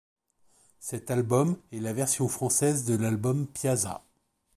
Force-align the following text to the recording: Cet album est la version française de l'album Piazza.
Cet 0.79 1.11
album 1.11 1.59
est 1.71 1.79
la 1.79 1.93
version 1.93 2.27
française 2.27 2.85
de 2.85 2.95
l'album 2.95 3.45
Piazza. 3.45 4.03